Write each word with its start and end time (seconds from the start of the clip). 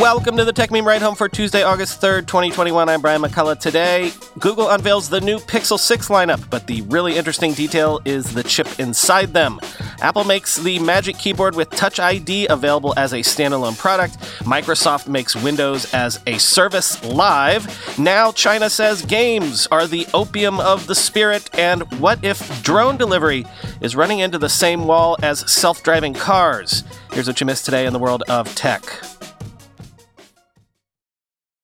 Welcome 0.00 0.38
to 0.38 0.46
the 0.46 0.52
Techmeme 0.54 0.86
Ride 0.86 1.02
Home 1.02 1.14
for 1.14 1.28
Tuesday, 1.28 1.62
August 1.62 2.00
3rd, 2.00 2.26
2021. 2.26 2.88
I'm 2.88 3.02
Brian 3.02 3.20
McCullough. 3.20 3.60
Today, 3.60 4.12
Google 4.38 4.70
unveils 4.70 5.10
the 5.10 5.20
new 5.20 5.36
Pixel 5.36 5.78
6 5.78 6.08
lineup, 6.08 6.48
but 6.48 6.66
the 6.66 6.80
really 6.82 7.18
interesting 7.18 7.52
detail 7.52 8.00
is 8.06 8.32
the 8.32 8.42
chip 8.42 8.80
inside 8.80 9.34
them. 9.34 9.60
Apple 10.00 10.24
makes 10.24 10.56
the 10.56 10.78
Magic 10.78 11.18
Keyboard 11.18 11.54
with 11.54 11.68
Touch 11.68 12.00
ID 12.00 12.46
available 12.48 12.94
as 12.96 13.12
a 13.12 13.18
standalone 13.18 13.76
product. 13.76 14.16
Microsoft 14.38 15.06
makes 15.06 15.36
Windows 15.36 15.92
as 15.92 16.18
a 16.26 16.38
service 16.38 17.04
live. 17.04 17.98
Now, 17.98 18.32
China 18.32 18.70
says 18.70 19.04
games 19.04 19.68
are 19.70 19.86
the 19.86 20.06
opium 20.14 20.60
of 20.60 20.86
the 20.86 20.94
spirit. 20.94 21.50
And 21.58 21.82
what 22.00 22.24
if 22.24 22.62
drone 22.62 22.96
delivery 22.96 23.44
is 23.82 23.94
running 23.94 24.20
into 24.20 24.38
the 24.38 24.48
same 24.48 24.86
wall 24.86 25.18
as 25.22 25.40
self 25.52 25.82
driving 25.82 26.14
cars? 26.14 26.84
Here's 27.12 27.26
what 27.26 27.38
you 27.38 27.46
missed 27.46 27.66
today 27.66 27.84
in 27.84 27.92
the 27.92 27.98
world 27.98 28.22
of 28.30 28.54
tech. 28.54 28.82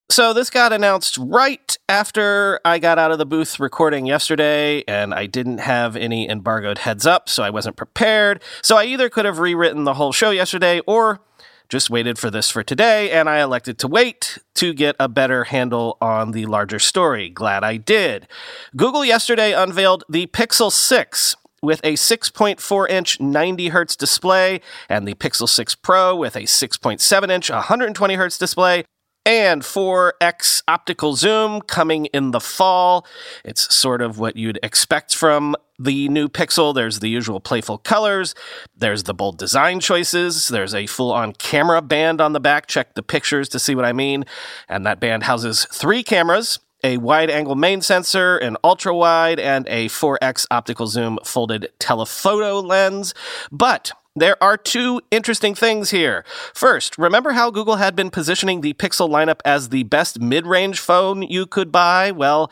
So 0.09 0.33
this 0.33 0.51
got 0.51 0.73
announced 0.73 1.19
right 1.19 1.77
after 1.89 2.61
I 2.65 2.79
got 2.79 2.99
out 2.99 3.11
of 3.11 3.19
the 3.19 3.27
booth 3.27 3.59
recording 3.59 4.07
yesterday, 4.07 4.85
and 4.87 5.13
I 5.13 5.27
didn't 5.27 5.59
have 5.59 5.97
any 5.97 6.29
embargoed 6.29 6.79
heads 6.79 7.07
up, 7.07 7.29
so 7.29 7.43
I 7.43 7.51
wasn't 7.51 7.77
prepared. 7.77 8.43
So 8.63 8.77
I 8.77 8.85
either 8.85 9.11
could 9.11 9.25
have 9.25 9.41
rewritten 9.41 9.85
the 9.85 9.95
whole 9.95 10.13
show 10.13 10.31
yesterday 10.31 10.81
or 10.87 11.21
just 11.69 11.91
waited 11.91 12.19
for 12.19 12.31
this 12.31 12.51
for 12.51 12.63
today, 12.63 13.11
and 13.11 13.29
I 13.29 13.43
elected 13.43 13.79
to 13.81 13.89
wait 13.89 14.39
to 14.55 14.73
get 14.73 14.95
a 15.01 15.09
better 15.09 15.45
handle 15.45 15.99
on 16.01 16.31
the 16.31 16.47
larger 16.47 16.79
story. 16.79 17.29
Glad 17.29 17.65
I 17.65 17.77
did. 17.77 18.29
Google 18.77 19.05
yesterday 19.05 19.53
unveiled 19.53 20.05
the 20.09 20.29
Pixel 20.29 20.71
6, 20.71 21.37
with 21.63 21.81
a 21.83 21.95
6.4 21.95 22.89
inch 22.89 23.21
90 23.21 23.69
hertz 23.69 23.97
display 23.97 24.61
and 24.89 25.09
the 25.09 25.15
Pixel 25.15 25.49
6 25.49 25.75
Pro 25.77 26.15
with 26.15 26.37
a 26.37 26.43
6.7 26.43 27.31
inch 27.31 27.51
120 27.51 28.15
hertz 28.15 28.39
display 28.39 28.85
and 29.27 29.63
4x 29.63 30.63
optical 30.69 31.17
zoom 31.17 31.61
coming 31.61 32.07
in 32.07 32.31
the 32.31 32.41
fall. 32.41 33.05
It's 33.45 33.75
sort 33.75 34.01
of 34.01 34.21
what 34.21 34.37
you'd 34.37 34.61
expect 34.63 35.17
from 35.17 35.57
the 35.79 36.09
new 36.09 36.29
Pixel. 36.29 36.73
There's 36.73 37.01
the 37.01 37.09
usual 37.09 37.41
playful 37.41 37.79
colors, 37.79 38.35
there's 38.77 39.03
the 39.03 39.13
bold 39.13 39.37
design 39.37 39.81
choices, 39.81 40.49
there's 40.49 40.75
a 40.75 40.87
full 40.87 41.13
on 41.13 41.33
camera 41.33 41.83
band 41.83 42.21
on 42.21 42.33
the 42.33 42.41
back. 42.41 42.69
Check 42.69 42.95
the 42.95 43.03
pictures 43.03 43.49
to 43.51 43.59
see 43.59 43.75
what 43.75 43.85
I 43.85 43.93
mean. 43.93 44.25
And 44.69 44.87
that 44.87 45.01
band 45.01 45.25
houses 45.25 45.67
three 45.73 46.03
cameras. 46.03 46.61
A 46.85 46.99
wide 46.99 47.31
angle 47.31 47.57
main 47.57 47.81
sensor, 47.81 48.37
an 48.37 48.57
ultra 48.63 48.95
wide, 48.95 49.41
and 49.41 49.67
a 49.67 49.87
4x 49.89 50.47
optical 50.53 50.87
zoom 50.87 51.19
folded 51.25 51.71
telephoto 51.81 52.61
lens. 52.61 53.13
But 53.51 53.93
there 54.17 54.43
are 54.43 54.57
two 54.57 55.03
interesting 55.11 55.55
things 55.55 55.91
here. 55.91 56.25
First, 56.55 56.97
remember 56.97 57.33
how 57.33 57.51
Google 57.51 57.77
had 57.77 57.95
been 57.95 58.11
positioning 58.11 58.63
the 58.63 58.73
Pixel 58.73 59.11
lineup 59.11 59.41
as 59.45 59.69
the 59.69 59.83
best 59.85 60.21
mid 60.21 60.47
range 60.47 60.81
phone 60.81 61.23
you 61.23 61.47
could 61.47 61.71
buy? 61.71 62.11
Well, 62.11 62.51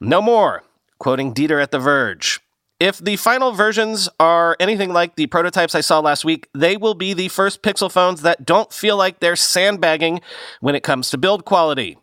no 0.00 0.20
more. 0.20 0.64
Quoting 0.98 1.32
Dieter 1.32 1.62
at 1.62 1.70
The 1.70 1.78
Verge. 1.78 2.40
If 2.78 2.98
the 2.98 3.16
final 3.16 3.52
versions 3.52 4.08
are 4.20 4.56
anything 4.60 4.92
like 4.92 5.16
the 5.16 5.28
prototypes 5.28 5.74
I 5.74 5.80
saw 5.80 6.00
last 6.00 6.24
week, 6.24 6.48
they 6.52 6.76
will 6.76 6.94
be 6.94 7.14
the 7.14 7.28
first 7.28 7.62
Pixel 7.62 7.90
phones 7.90 8.20
that 8.22 8.44
don't 8.44 8.72
feel 8.72 8.96
like 8.96 9.20
they're 9.20 9.36
sandbagging 9.36 10.20
when 10.60 10.74
it 10.74 10.82
comes 10.82 11.08
to 11.10 11.18
build 11.18 11.44
quality. 11.46 11.96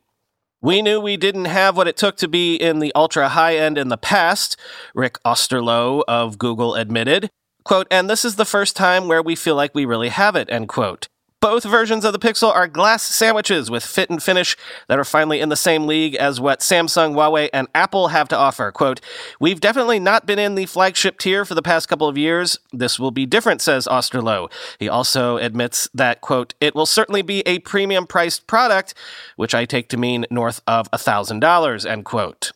We 0.61 0.81
knew 0.81 0.99
we 1.01 1.17
didn't 1.17 1.45
have 1.45 1.75
what 1.75 1.89
it 1.89 1.97
took 1.97 2.15
to 2.17 2.27
be 2.29 2.55
in 2.55 2.79
the 2.79 2.93
ultra 2.95 3.29
high 3.29 3.57
end 3.57 3.77
in 3.77 3.89
the 3.89 3.97
past, 3.97 4.57
Rick 4.95 5.17
Osterloh 5.25 6.03
of 6.07 6.38
Google 6.39 6.73
admitted. 6.73 7.29
Quote, 7.64 7.88
and 7.89 8.09
this 8.09 8.25
is 8.25 8.36
the 8.36 8.45
first 8.45 8.75
time 8.75 9.08
where 9.08 9.22
we 9.22 9.36
feel 9.36 9.56
like 9.56 9.73
we 9.73 9.86
really 9.86 10.09
have 10.09 10.36
it, 10.36 10.50
end 10.50 10.67
quote. 10.69 11.08
Both 11.44 11.66
versions 11.66 12.06
of 12.06 12.14
the 12.14 12.19
Pixel 12.19 12.56
are 12.56 12.69
glass 12.69 13.03
sandwiches 13.03 13.69
with 13.69 13.86
fit 13.86 14.09
and 14.09 14.23
finish 14.23 14.56
that 14.88 14.97
are 14.97 15.03
finally 15.03 15.42
in 15.42 15.50
the 15.50 15.58
same 15.58 15.88
league 15.88 16.16
as 16.16 16.39
what 16.39 16.61
Samsung, 16.61 17.16
Huawei, 17.16 17.50
and 17.52 17.68
Apple 17.75 18.07
have 18.07 18.29
to 18.29 18.38
offer. 18.38 18.72
Quote, 18.72 19.02
We've 19.41 19.59
definitely 19.59 20.00
not 20.00 20.25
been 20.25 20.40
in 20.40 20.56
the 20.56 20.68
flagship 20.68 21.18
tier 21.18 21.44
for 21.44 21.53
the 21.53 21.62
past 21.62 21.90
couple 21.90 22.07
of 22.07 22.18
years. 22.18 22.59
This 22.72 22.97
will 22.97 23.12
be 23.12 23.25
different, 23.25 23.62
says 23.62 23.90
Osterloh. 23.91 24.50
He 24.79 24.88
also 24.88 25.35
admits 25.35 25.90
that, 25.94 26.22
quote, 26.22 26.53
it 26.62 26.75
will 26.75 26.85
certainly 26.85 27.22
be 27.22 27.41
a 27.41 27.59
premium 27.59 28.07
priced 28.07 28.47
product, 28.47 28.94
which 29.35 29.53
I 29.53 29.66
take 29.66 29.90
to 29.90 29.97
mean 29.97 30.25
north 30.31 30.62
of 30.66 30.90
$1,000, 30.91 31.85
end 31.85 32.06
quote. 32.06 32.53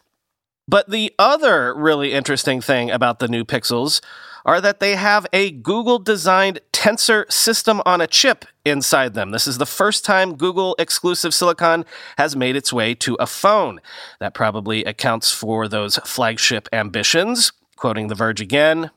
But 0.66 0.90
the 0.90 1.14
other 1.20 1.74
really 1.76 2.14
interesting 2.14 2.62
thing 2.62 2.90
about 2.90 3.20
the 3.20 3.28
new 3.28 3.44
Pixels 3.44 4.00
are 4.48 4.62
that 4.62 4.80
they 4.80 4.96
have 4.96 5.28
a 5.34 5.52
Google 5.52 6.00
designed 6.00 6.62
Tensor 6.72 7.30
system 7.32 7.82
on 7.86 8.00
a 8.00 8.08
chip 8.08 8.46
inside 8.64 9.14
them. 9.14 9.32
This 9.32 9.46
is 9.46 9.58
the 9.58 9.66
first 9.66 10.06
time 10.06 10.38
Google 10.38 10.76
exclusive 10.80 11.34
silicon 11.34 11.84
has 12.18 12.36
made 12.36 12.56
its 12.56 12.72
way 12.72 12.96
to 12.96 13.16
a 13.20 13.28
phone. 13.28 13.82
That 14.22 14.34
probably 14.34 14.86
accounts 14.86 15.32
for 15.32 15.68
those 15.68 15.98
flagship 16.06 16.70
ambitions. 16.72 17.52
Quoting 17.76 18.08
The 18.08 18.16
Verge 18.16 18.40
again, 18.40 18.92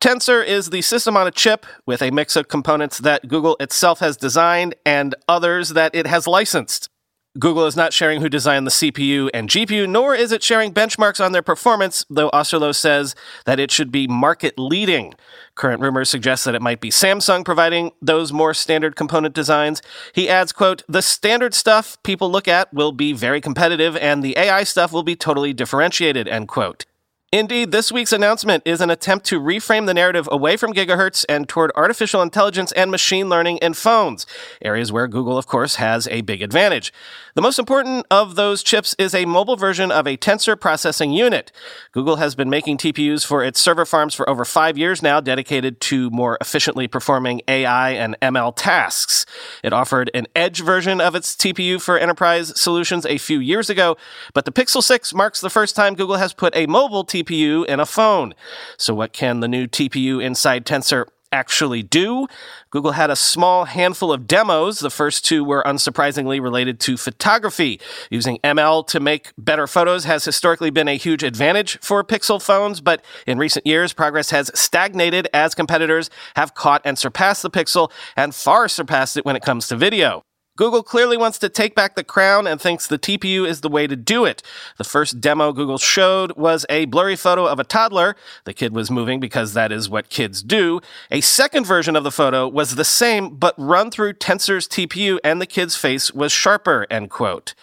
Tensor 0.00 0.44
is 0.44 0.70
the 0.70 0.82
system 0.82 1.16
on 1.16 1.26
a 1.26 1.30
chip 1.30 1.66
with 1.86 2.02
a 2.02 2.10
mix 2.10 2.34
of 2.36 2.48
components 2.48 2.98
that 2.98 3.28
Google 3.28 3.56
itself 3.60 4.00
has 4.00 4.16
designed 4.16 4.74
and 4.84 5.14
others 5.28 5.70
that 5.70 5.94
it 5.94 6.06
has 6.06 6.26
licensed. 6.26 6.88
Google 7.36 7.66
is 7.66 7.74
not 7.74 7.92
sharing 7.92 8.20
who 8.20 8.28
designed 8.28 8.64
the 8.64 8.70
CPU 8.70 9.28
and 9.34 9.48
GPU, 9.48 9.88
nor 9.88 10.14
is 10.14 10.30
it 10.30 10.40
sharing 10.40 10.72
benchmarks 10.72 11.24
on 11.24 11.32
their 11.32 11.42
performance, 11.42 12.04
though 12.08 12.30
Osterloh 12.30 12.74
says 12.74 13.16
that 13.44 13.58
it 13.58 13.72
should 13.72 13.90
be 13.90 14.06
market 14.06 14.56
leading. 14.56 15.14
Current 15.56 15.80
rumors 15.80 16.08
suggest 16.08 16.44
that 16.44 16.54
it 16.54 16.62
might 16.62 16.80
be 16.80 16.90
Samsung 16.90 17.44
providing 17.44 17.90
those 18.00 18.32
more 18.32 18.54
standard 18.54 18.94
component 18.94 19.34
designs. 19.34 19.82
He 20.12 20.28
adds, 20.28 20.52
quote, 20.52 20.84
the 20.86 21.02
standard 21.02 21.54
stuff 21.54 22.00
people 22.04 22.30
look 22.30 22.46
at 22.46 22.72
will 22.72 22.92
be 22.92 23.12
very 23.12 23.40
competitive 23.40 23.96
and 23.96 24.22
the 24.22 24.38
AI 24.38 24.62
stuff 24.62 24.92
will 24.92 25.02
be 25.02 25.16
totally 25.16 25.52
differentiated, 25.52 26.28
end 26.28 26.46
quote. 26.46 26.86
Indeed, 27.34 27.72
this 27.72 27.90
week's 27.90 28.12
announcement 28.12 28.62
is 28.64 28.80
an 28.80 28.90
attempt 28.90 29.26
to 29.26 29.40
reframe 29.40 29.86
the 29.86 29.94
narrative 29.94 30.28
away 30.30 30.56
from 30.56 30.72
gigahertz 30.72 31.24
and 31.28 31.48
toward 31.48 31.72
artificial 31.74 32.22
intelligence 32.22 32.70
and 32.70 32.92
machine 32.92 33.28
learning 33.28 33.56
in 33.56 33.74
phones, 33.74 34.24
areas 34.62 34.92
where 34.92 35.08
Google, 35.08 35.36
of 35.36 35.48
course, 35.48 35.74
has 35.74 36.06
a 36.12 36.20
big 36.20 36.42
advantage. 36.42 36.92
The 37.34 37.42
most 37.42 37.58
important 37.58 38.06
of 38.08 38.36
those 38.36 38.62
chips 38.62 38.94
is 39.00 39.16
a 39.16 39.24
mobile 39.24 39.56
version 39.56 39.90
of 39.90 40.06
a 40.06 40.16
tensor 40.16 40.54
processing 40.54 41.10
unit. 41.10 41.50
Google 41.90 42.18
has 42.18 42.36
been 42.36 42.48
making 42.48 42.78
TPUs 42.78 43.26
for 43.26 43.42
its 43.42 43.58
server 43.58 43.84
farms 43.84 44.14
for 44.14 44.30
over 44.30 44.44
five 44.44 44.78
years 44.78 45.02
now, 45.02 45.20
dedicated 45.20 45.80
to 45.80 46.10
more 46.10 46.38
efficiently 46.40 46.86
performing 46.86 47.42
AI 47.48 47.90
and 47.90 48.16
ML 48.22 48.52
tasks. 48.54 49.26
It 49.64 49.72
offered 49.72 50.08
an 50.14 50.28
edge 50.36 50.60
version 50.60 51.00
of 51.00 51.16
its 51.16 51.34
TPU 51.34 51.82
for 51.82 51.98
enterprise 51.98 52.52
solutions 52.60 53.04
a 53.04 53.18
few 53.18 53.40
years 53.40 53.68
ago, 53.68 53.96
but 54.34 54.44
the 54.44 54.52
Pixel 54.52 54.84
6 54.84 55.12
marks 55.12 55.40
the 55.40 55.50
first 55.50 55.74
time 55.74 55.96
Google 55.96 56.18
has 56.18 56.32
put 56.32 56.54
a 56.54 56.66
mobile 56.66 57.04
TPU 57.04 57.23
TPU 57.24 57.66
in 57.66 57.80
a 57.80 57.86
phone. 57.86 58.34
So, 58.76 58.94
what 58.94 59.12
can 59.12 59.40
the 59.40 59.48
new 59.48 59.66
TPU 59.66 60.22
inside 60.22 60.64
Tensor 60.64 61.06
actually 61.34 61.82
do. 61.82 62.26
Google 62.70 62.92
had 62.92 63.10
a 63.10 63.16
small 63.16 63.64
handful 63.64 64.12
of 64.12 64.26
demos. 64.26 64.78
The 64.78 64.90
first 64.90 65.24
two 65.24 65.44
were 65.44 65.62
unsurprisingly 65.64 66.40
related 66.40 66.80
to 66.80 66.96
photography. 66.96 67.80
Using 68.08 68.38
ML 68.38 68.86
to 68.86 69.00
make 69.00 69.32
better 69.36 69.66
photos 69.66 70.04
has 70.04 70.24
historically 70.24 70.70
been 70.70 70.88
a 70.88 70.96
huge 70.96 71.24
advantage 71.24 71.78
for 71.80 72.02
Pixel 72.04 72.40
phones, 72.40 72.80
but 72.80 73.04
in 73.26 73.36
recent 73.36 73.66
years, 73.66 73.92
progress 73.92 74.30
has 74.30 74.50
stagnated 74.54 75.28
as 75.34 75.54
competitors 75.54 76.08
have 76.36 76.54
caught 76.54 76.82
and 76.84 76.96
surpassed 76.96 77.42
the 77.42 77.50
Pixel 77.50 77.90
and 78.16 78.34
far 78.34 78.68
surpassed 78.68 79.16
it 79.16 79.24
when 79.24 79.36
it 79.36 79.42
comes 79.42 79.66
to 79.68 79.76
video. 79.76 80.22
Google 80.56 80.84
clearly 80.84 81.16
wants 81.16 81.38
to 81.40 81.48
take 81.48 81.74
back 81.74 81.96
the 81.96 82.04
crown 82.04 82.46
and 82.46 82.60
thinks 82.60 82.86
the 82.86 82.98
TPU 82.98 83.46
is 83.46 83.60
the 83.60 83.68
way 83.68 83.88
to 83.88 83.96
do 83.96 84.24
it. 84.24 84.42
The 84.78 84.84
first 84.84 85.20
demo 85.20 85.52
Google 85.52 85.78
showed 85.78 86.36
was 86.36 86.64
a 86.68 86.84
blurry 86.84 87.16
photo 87.16 87.46
of 87.46 87.58
a 87.58 87.64
toddler. 87.64 88.14
The 88.44 88.54
kid 88.54 88.72
was 88.72 88.90
moving 88.90 89.18
because 89.18 89.54
that 89.54 89.72
is 89.72 89.90
what 89.90 90.10
kids 90.10 90.44
do. 90.44 90.80
A 91.10 91.20
second 91.20 91.66
version 91.66 91.96
of 91.96 92.04
the 92.04 92.12
photo 92.12 92.46
was 92.46 92.76
the 92.76 92.84
same, 92.84 93.34
but 93.34 93.54
run 93.58 93.90
through 93.90 94.12
Tensor's 94.14 94.68
TPU 94.68 95.18
and 95.24 95.40
the 95.40 95.46
kid's 95.46 95.74
face 95.74 96.12
was 96.12 96.30
sharper, 96.30 96.86
end 96.88 97.10
quote. 97.10 97.54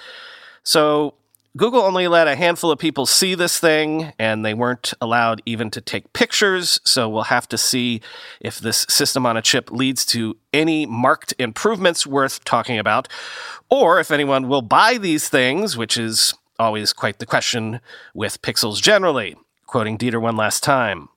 So 0.64 1.14
Google 1.58 1.82
only 1.82 2.08
let 2.08 2.30
a 2.30 2.36
handful 2.38 2.72
of 2.72 2.80
people 2.80 3.06
see 3.06 3.36
this 3.36 3.60
thing, 3.60 4.14
and 4.18 4.46
they 4.46 4.54
weren't 4.54 4.94
allowed 5.02 5.42
even 5.46 5.70
to 5.72 5.82
take 5.82 6.14
pictures. 6.14 6.80
So 6.86 7.10
we'll 7.10 7.24
have 7.24 7.50
to 7.50 7.58
see 7.58 8.02
if 8.40 8.60
this 8.60 8.86
system 8.88 9.26
on 9.26 9.36
a 9.36 9.42
chip 9.42 9.70
leads 9.70 10.06
to 10.08 10.38
any 10.54 10.86
marked 10.86 11.34
improvements 11.38 12.08
worth 12.08 12.46
talking 12.46 12.80
about, 12.80 13.10
or 13.70 14.00
if 14.00 14.12
anyone 14.12 14.48
will 14.48 14.62
buy 14.62 14.98
these 14.98 15.28
things, 15.28 15.76
which 15.76 15.98
is 15.98 16.34
always 16.58 16.94
quite 16.94 17.20
the 17.20 17.26
question 17.26 17.82
with 18.14 18.42
pixels 18.42 18.82
generally. 18.82 19.36
Quoting 19.66 19.98
Dieter 19.98 20.22
one 20.22 20.38
last 20.38 20.64
time. 20.64 21.10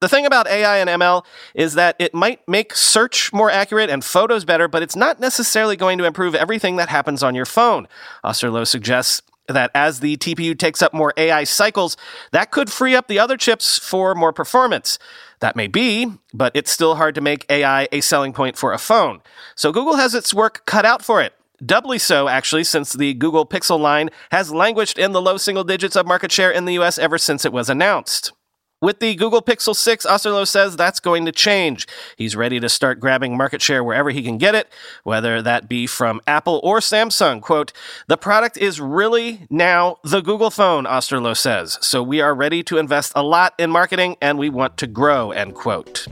The 0.00 0.08
thing 0.08 0.24
about 0.24 0.46
AI 0.46 0.78
and 0.78 0.88
ML 0.88 1.24
is 1.54 1.74
that 1.74 1.96
it 1.98 2.14
might 2.14 2.46
make 2.48 2.74
search 2.74 3.32
more 3.34 3.50
accurate 3.50 3.90
and 3.90 4.02
photos 4.02 4.46
better, 4.46 4.66
but 4.66 4.82
it's 4.82 4.96
not 4.96 5.20
necessarily 5.20 5.76
going 5.76 5.98
to 5.98 6.04
improve 6.04 6.34
everything 6.34 6.76
that 6.76 6.88
happens 6.88 7.22
on 7.22 7.34
your 7.34 7.44
phone. 7.44 7.86
Osterloh 8.24 8.66
suggests 8.66 9.20
that 9.52 9.70
as 9.74 10.00
the 10.00 10.16
TPU 10.16 10.58
takes 10.58 10.82
up 10.82 10.92
more 10.92 11.12
AI 11.16 11.44
cycles, 11.44 11.96
that 12.32 12.50
could 12.50 12.70
free 12.70 12.94
up 12.94 13.08
the 13.08 13.18
other 13.18 13.36
chips 13.36 13.78
for 13.78 14.14
more 14.14 14.32
performance. 14.32 14.98
That 15.40 15.56
may 15.56 15.66
be, 15.66 16.12
but 16.34 16.52
it's 16.54 16.70
still 16.70 16.96
hard 16.96 17.14
to 17.14 17.20
make 17.20 17.46
AI 17.48 17.88
a 17.92 18.00
selling 18.00 18.32
point 18.32 18.56
for 18.56 18.72
a 18.72 18.78
phone. 18.78 19.20
So 19.54 19.72
Google 19.72 19.96
has 19.96 20.14
its 20.14 20.34
work 20.34 20.64
cut 20.66 20.84
out 20.84 21.02
for 21.02 21.20
it. 21.22 21.34
Doubly 21.64 21.98
so, 21.98 22.28
actually, 22.28 22.64
since 22.64 22.92
the 22.94 23.12
Google 23.14 23.44
Pixel 23.44 23.78
line 23.78 24.10
has 24.30 24.52
languished 24.52 24.98
in 24.98 25.12
the 25.12 25.20
low 25.20 25.36
single 25.36 25.64
digits 25.64 25.96
of 25.96 26.06
market 26.06 26.32
share 26.32 26.50
in 26.50 26.64
the 26.64 26.78
US 26.78 26.98
ever 26.98 27.18
since 27.18 27.44
it 27.44 27.52
was 27.52 27.68
announced. 27.68 28.32
With 28.82 29.00
the 29.00 29.14
Google 29.14 29.42
Pixel 29.42 29.76
6, 29.76 30.06
Osterloh 30.06 30.48
says 30.48 30.74
that's 30.74 31.00
going 31.00 31.26
to 31.26 31.32
change. 31.32 31.86
He's 32.16 32.34
ready 32.34 32.58
to 32.60 32.68
start 32.70 32.98
grabbing 32.98 33.36
market 33.36 33.60
share 33.60 33.84
wherever 33.84 34.08
he 34.08 34.22
can 34.22 34.38
get 34.38 34.54
it, 34.54 34.68
whether 35.04 35.42
that 35.42 35.68
be 35.68 35.86
from 35.86 36.22
Apple 36.26 36.62
or 36.64 36.78
Samsung. 36.78 37.42
Quote, 37.42 37.74
the 38.06 38.16
product 38.16 38.56
is 38.56 38.80
really 38.80 39.46
now 39.50 39.98
the 40.02 40.22
Google 40.22 40.48
phone, 40.48 40.84
Osterloh 40.84 41.36
says. 41.36 41.76
So 41.82 42.02
we 42.02 42.22
are 42.22 42.34
ready 42.34 42.62
to 42.62 42.78
invest 42.78 43.12
a 43.14 43.22
lot 43.22 43.52
in 43.58 43.70
marketing 43.70 44.16
and 44.22 44.38
we 44.38 44.48
want 44.48 44.78
to 44.78 44.86
grow, 44.86 45.30
end 45.30 45.54
quote. 45.54 46.06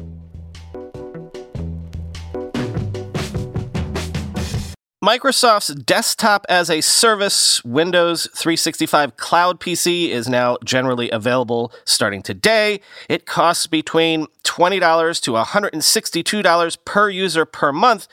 Microsoft's 5.08 5.74
desktop 5.74 6.44
as 6.50 6.68
a 6.68 6.82
service 6.82 7.64
Windows 7.64 8.28
365 8.34 9.16
Cloud 9.16 9.58
PC 9.58 10.10
is 10.10 10.28
now 10.28 10.58
generally 10.62 11.08
available 11.08 11.72
starting 11.86 12.22
today. 12.22 12.82
It 13.08 13.24
costs 13.24 13.66
between 13.66 14.26
$20 14.44 15.22
to 15.22 15.30
$162 15.30 16.78
per 16.84 17.08
user 17.08 17.46
per 17.46 17.72
month, 17.72 18.06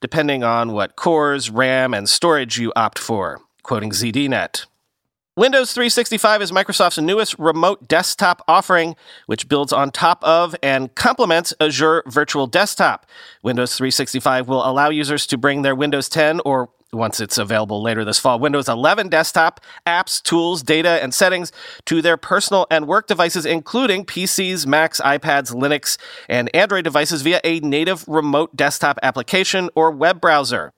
depending 0.00 0.42
on 0.42 0.72
what 0.72 0.96
cores, 0.96 1.50
RAM, 1.50 1.94
and 1.94 2.08
storage 2.08 2.58
you 2.58 2.72
opt 2.74 2.98
for, 2.98 3.40
quoting 3.62 3.90
ZDNet. 3.90 4.66
Windows 5.36 5.72
365 5.72 6.42
is 6.42 6.50
Microsoft's 6.50 6.98
newest 6.98 7.38
remote 7.38 7.86
desktop 7.86 8.42
offering, 8.48 8.96
which 9.26 9.48
builds 9.48 9.72
on 9.72 9.92
top 9.92 10.22
of 10.24 10.56
and 10.60 10.92
complements 10.96 11.54
Azure 11.60 12.02
Virtual 12.08 12.48
Desktop. 12.48 13.06
Windows 13.40 13.76
365 13.76 14.48
will 14.48 14.68
allow 14.68 14.90
users 14.90 15.28
to 15.28 15.38
bring 15.38 15.62
their 15.62 15.76
Windows 15.76 16.08
10 16.08 16.40
or 16.44 16.70
once 16.92 17.20
it's 17.20 17.38
available 17.38 17.80
later 17.80 18.04
this 18.04 18.18
fall, 18.18 18.40
Windows 18.40 18.68
11 18.68 19.08
desktop, 19.08 19.60
apps, 19.86 20.20
tools, 20.20 20.64
data, 20.64 21.00
and 21.00 21.14
settings 21.14 21.52
to 21.86 22.02
their 22.02 22.16
personal 22.16 22.66
and 22.68 22.88
work 22.88 23.06
devices, 23.06 23.46
including 23.46 24.04
PCs, 24.04 24.66
Macs, 24.66 25.00
iPads, 25.00 25.54
Linux, 25.54 25.96
and 26.28 26.54
Android 26.54 26.82
devices 26.82 27.22
via 27.22 27.40
a 27.44 27.60
native 27.60 28.04
remote 28.08 28.56
desktop 28.56 28.98
application 29.04 29.70
or 29.76 29.92
web 29.92 30.20
browser. 30.20 30.72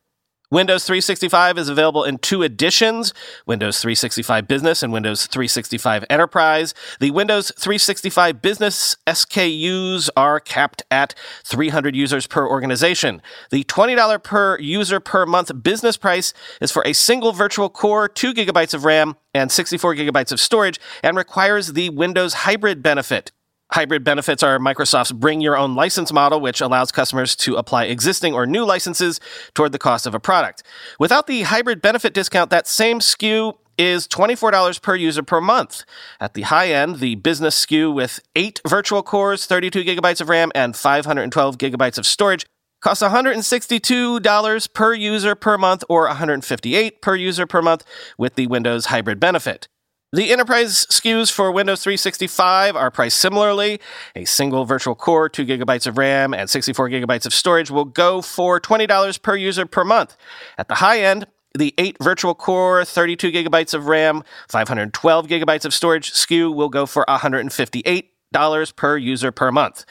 Windows 0.52 0.84
365 0.84 1.56
is 1.56 1.70
available 1.70 2.04
in 2.04 2.18
two 2.18 2.42
editions 2.42 3.14
Windows 3.46 3.80
365 3.80 4.46
Business 4.46 4.82
and 4.82 4.92
Windows 4.92 5.26
365 5.26 6.04
Enterprise. 6.10 6.74
The 7.00 7.10
Windows 7.10 7.50
365 7.56 8.42
Business 8.42 8.94
SKUs 9.06 10.10
are 10.14 10.40
capped 10.40 10.82
at 10.90 11.14
300 11.44 11.96
users 11.96 12.26
per 12.26 12.46
organization. 12.46 13.22
The 13.50 13.64
$20 13.64 14.22
per 14.22 14.58
user 14.60 15.00
per 15.00 15.24
month 15.24 15.62
business 15.62 15.96
price 15.96 16.34
is 16.60 16.70
for 16.70 16.86
a 16.86 16.92
single 16.92 17.32
virtual 17.32 17.70
core, 17.70 18.06
2 18.06 18.34
gigabytes 18.34 18.74
of 18.74 18.84
RAM, 18.84 19.16
and 19.32 19.50
64 19.50 19.94
gigabytes 19.94 20.32
of 20.32 20.38
storage, 20.38 20.78
and 21.02 21.16
requires 21.16 21.72
the 21.72 21.88
Windows 21.88 22.34
Hybrid 22.34 22.82
benefit. 22.82 23.32
Hybrid 23.72 24.04
benefits 24.04 24.42
are 24.42 24.58
Microsoft's 24.58 25.12
bring 25.12 25.40
your 25.40 25.56
own 25.56 25.74
license 25.74 26.12
model, 26.12 26.40
which 26.40 26.60
allows 26.60 26.92
customers 26.92 27.34
to 27.36 27.56
apply 27.56 27.84
existing 27.84 28.34
or 28.34 28.46
new 28.46 28.66
licenses 28.66 29.18
toward 29.54 29.72
the 29.72 29.78
cost 29.78 30.06
of 30.06 30.14
a 30.14 30.20
product. 30.20 30.62
Without 30.98 31.26
the 31.26 31.42
hybrid 31.42 31.80
benefit 31.80 32.12
discount, 32.12 32.50
that 32.50 32.66
same 32.66 32.98
SKU 32.98 33.56
is 33.78 34.06
$24 34.06 34.82
per 34.82 34.94
user 34.94 35.22
per 35.22 35.40
month. 35.40 35.84
At 36.20 36.34
the 36.34 36.42
high 36.42 36.68
end, 36.68 36.98
the 36.98 37.14
business 37.14 37.64
SKU 37.64 37.94
with 37.94 38.20
eight 38.36 38.60
virtual 38.68 39.02
cores, 39.02 39.46
32 39.46 39.84
gigabytes 39.84 40.20
of 40.20 40.28
RAM, 40.28 40.52
and 40.54 40.76
512 40.76 41.56
gigabytes 41.56 41.96
of 41.96 42.04
storage 42.04 42.44
costs 42.82 43.02
$162 43.02 44.74
per 44.74 44.92
user 44.92 45.34
per 45.34 45.56
month 45.56 45.82
or 45.88 46.06
$158 46.10 47.00
per 47.00 47.16
user 47.16 47.46
per 47.46 47.62
month 47.62 47.84
with 48.18 48.34
the 48.34 48.48
Windows 48.48 48.86
hybrid 48.86 49.18
benefit. 49.18 49.66
The 50.14 50.30
enterprise 50.30 50.84
SKUs 50.90 51.32
for 51.32 51.50
Windows 51.50 51.82
365 51.82 52.76
are 52.76 52.90
priced 52.90 53.18
similarly. 53.18 53.80
A 54.14 54.26
single 54.26 54.66
virtual 54.66 54.94
core, 54.94 55.30
2 55.30 55.46
gigabytes 55.46 55.86
of 55.86 55.96
RAM, 55.96 56.34
and 56.34 56.50
64 56.50 56.90
gigabytes 56.90 57.24
of 57.24 57.32
storage 57.32 57.70
will 57.70 57.86
go 57.86 58.20
for 58.20 58.60
$20 58.60 59.22
per 59.22 59.36
user 59.36 59.64
per 59.64 59.84
month. 59.84 60.18
At 60.58 60.68
the 60.68 60.74
high 60.74 61.00
end, 61.00 61.26
the 61.54 61.72
8 61.78 61.96
virtual 62.02 62.34
core, 62.34 62.84
32 62.84 63.32
gigabytes 63.32 63.72
of 63.72 63.86
RAM, 63.86 64.22
512 64.50 65.28
gigabytes 65.28 65.64
of 65.64 65.72
storage 65.72 66.12
SKU 66.12 66.54
will 66.54 66.68
go 66.68 66.84
for 66.84 67.06
$158 67.08 68.76
per 68.76 68.96
user 68.98 69.32
per 69.32 69.50
month. 69.50 69.86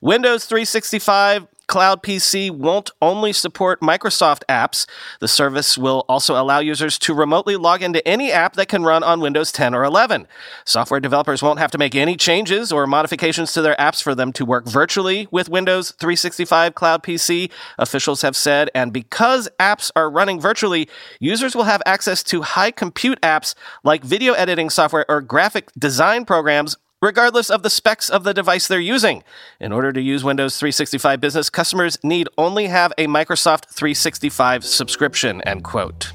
Windows 0.00 0.46
365 0.46 1.48
Cloud 1.68 2.02
PC 2.02 2.50
won't 2.50 2.90
only 3.02 3.32
support 3.32 3.80
Microsoft 3.80 4.42
apps. 4.48 4.86
The 5.20 5.28
service 5.28 5.76
will 5.76 6.04
also 6.08 6.40
allow 6.40 6.60
users 6.60 6.98
to 7.00 7.14
remotely 7.14 7.56
log 7.56 7.82
into 7.82 8.06
any 8.06 8.30
app 8.30 8.54
that 8.54 8.68
can 8.68 8.84
run 8.84 9.02
on 9.02 9.20
Windows 9.20 9.50
10 9.50 9.74
or 9.74 9.82
11. 9.82 10.28
Software 10.64 11.00
developers 11.00 11.42
won't 11.42 11.58
have 11.58 11.72
to 11.72 11.78
make 11.78 11.94
any 11.94 12.16
changes 12.16 12.70
or 12.70 12.86
modifications 12.86 13.52
to 13.52 13.62
their 13.62 13.74
apps 13.76 14.02
for 14.02 14.14
them 14.14 14.32
to 14.34 14.44
work 14.44 14.66
virtually 14.66 15.26
with 15.30 15.48
Windows 15.48 15.90
365 15.98 16.74
Cloud 16.74 17.02
PC, 17.02 17.50
officials 17.78 18.22
have 18.22 18.36
said. 18.36 18.70
And 18.74 18.92
because 18.92 19.48
apps 19.58 19.90
are 19.96 20.08
running 20.08 20.40
virtually, 20.40 20.88
users 21.18 21.56
will 21.56 21.64
have 21.64 21.82
access 21.84 22.22
to 22.24 22.42
high 22.42 22.70
compute 22.70 23.20
apps 23.22 23.54
like 23.82 24.04
video 24.04 24.34
editing 24.34 24.70
software 24.70 25.04
or 25.08 25.20
graphic 25.20 25.70
design 25.76 26.24
programs 26.24 26.76
regardless 27.06 27.48
of 27.50 27.62
the 27.62 27.70
specs 27.70 28.10
of 28.10 28.24
the 28.24 28.34
device 28.34 28.66
they're 28.66 28.80
using. 28.80 29.22
In 29.60 29.70
order 29.70 29.92
to 29.92 30.00
use 30.00 30.24
Windows 30.24 30.58
365 30.58 31.20
Business, 31.20 31.48
customers 31.48 31.96
need 32.02 32.28
only 32.36 32.66
have 32.66 32.92
a 32.98 33.06
Microsoft 33.06 33.66
365 33.66 34.64
subscription, 34.64 35.40
end 35.42 35.62
quote. 35.62 36.12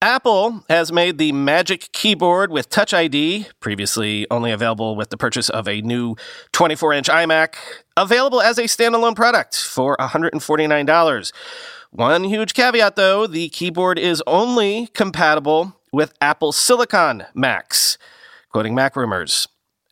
Apple 0.00 0.64
has 0.70 0.90
made 0.90 1.18
the 1.18 1.32
Magic 1.32 1.92
Keyboard 1.92 2.50
with 2.50 2.70
Touch 2.70 2.94
ID, 2.94 3.48
previously 3.60 4.26
only 4.30 4.50
available 4.50 4.96
with 4.96 5.10
the 5.10 5.18
purchase 5.18 5.50
of 5.50 5.68
a 5.68 5.82
new 5.82 6.16
24 6.52 6.94
inch 6.94 7.08
iMac, 7.08 7.56
available 7.96 8.40
as 8.40 8.56
a 8.56 8.62
standalone 8.62 9.14
product 9.14 9.54
for 9.54 9.96
$149. 9.98 11.32
One 11.90 12.24
huge 12.24 12.54
caveat 12.54 12.96
though 12.96 13.26
the 13.26 13.48
keyboard 13.50 13.98
is 13.98 14.22
only 14.26 14.86
compatible 14.94 15.77
with 15.92 16.12
Apple 16.20 16.52
Silicon 16.52 17.26
Macs, 17.34 17.98
quoting 18.50 18.74
MacRumors. 18.74 19.48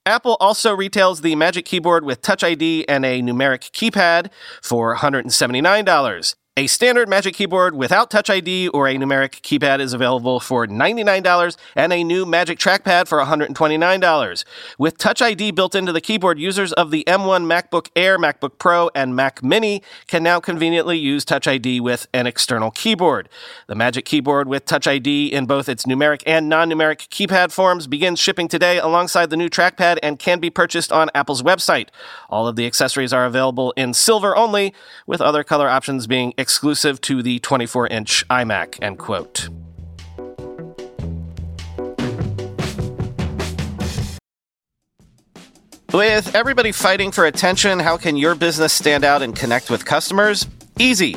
Apple 0.07 0.37
also 0.39 0.73
retails 0.73 1.23
the 1.23 1.35
Magic 1.35 1.65
Keyboard 1.65 2.05
with 2.05 2.23
Touch 2.23 2.45
ID 2.45 2.89
and 2.89 3.05
a 3.05 3.21
numeric 3.21 3.73
keypad 3.73 4.31
for 4.63 4.97
$179. 4.97 6.35
A 6.59 6.69
standard 6.69 7.07
Magic 7.07 7.35
Keyboard 7.35 7.75
without 7.75 8.11
Touch 8.11 8.31
ID 8.31 8.69
or 8.69 8.89
a 8.89 8.95
numeric 8.95 9.43
keypad 9.43 9.79
is 9.79 9.93
available 9.93 10.41
for 10.41 10.67
$99 10.67 11.57
and 11.75 11.93
a 11.93 12.03
new 12.03 12.25
Magic 12.25 12.59
Trackpad 12.59 13.09
for 13.09 13.19
$129. 13.19 14.45
With 14.79 14.97
Touch 14.97 15.21
ID 15.21 15.51
built 15.51 15.75
into 15.75 15.93
the 15.93 16.01
keyboard, 16.01 16.39
users 16.39 16.73
of 16.73 16.91
the 16.91 17.05
M1 17.07 17.45
MacBook 17.45 17.91
Air, 17.95 18.19
MacBook 18.19 18.59
Pro, 18.59 18.89
and 18.95 19.15
Mac 19.15 19.43
Mini 19.43 19.83
can 20.07 20.23
now 20.23 20.41
conveniently 20.41 20.97
use 20.97 21.27
Touch 21.27 21.47
ID 21.47 21.79
with 21.81 22.07
an 22.15 22.27
external 22.27 22.71
keyboard. 22.71 23.29
The 23.67 23.75
Magic 23.75 24.07
Keyboard 24.07 24.49
with 24.49 24.65
Touch 24.65 24.87
ID 24.87 25.27
in 25.27 25.45
both 25.45 25.69
its 25.69 25.85
numeric 25.85 26.23
and 26.25 26.49
non-numeric 26.49 27.09
keypad 27.11 27.53
forms 27.53 27.87
begins 27.87 28.19
shipping 28.19 28.49
today 28.49 28.79
alongside 28.79 29.29
the 29.29 29.37
new 29.37 29.51
trackpad 29.51 29.99
and 30.03 30.19
can 30.19 30.41
be 30.41 30.49
purchased 30.49 30.91
on 30.91 31.11
Apple's 31.15 31.43
website. 31.43 31.89
All 32.31 32.49
of 32.49 32.57
the 32.57 32.65
accessories 32.65 33.13
are 33.13 33.27
available 33.27 33.75
in 33.77 33.93
silver 33.93 34.35
only, 34.35 34.73
with 35.07 35.21
other 35.21 35.45
color 35.45 35.69
options 35.69 36.07
being 36.07 36.33
exclusive 36.47 37.01
to 37.01 37.23
the 37.23 37.41
24 37.41 37.89
inch 37.89 38.25
iMac, 38.29 38.81
end 38.81 39.01
quote. 39.01 39.49
With 45.93 46.37
everybody 46.37 46.71
fighting 46.71 47.11
for 47.11 47.25
attention, 47.25 47.81
how 47.81 47.97
can 47.97 48.17
your 48.17 48.37
business 48.37 48.73
stand 48.73 49.05
out 49.05 49.23
and 49.23 49.35
connect 49.35 49.71
with 49.71 49.85
customers? 49.85 50.47
Easy. 50.79 51.17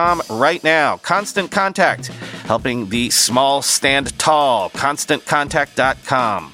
right 0.29 0.63
now. 0.63 0.97
Constant 0.97 1.51
Contact, 1.51 2.07
helping 2.45 2.89
the 2.89 3.09
small 3.09 3.61
stand 3.61 4.17
tall. 4.17 4.69
ConstantContact.com. 4.71 6.53